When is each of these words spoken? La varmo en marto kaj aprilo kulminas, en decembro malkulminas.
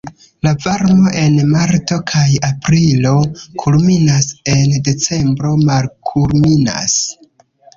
La 0.45 0.51
varmo 0.61 1.11
en 1.23 1.35
marto 1.51 1.97
kaj 2.13 2.23
aprilo 2.47 3.13
kulminas, 3.65 4.31
en 4.55 4.75
decembro 4.89 5.53
malkulminas. 5.69 6.99